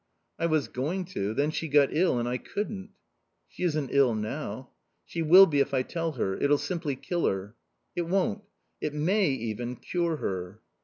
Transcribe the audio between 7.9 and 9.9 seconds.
"It won't. It may even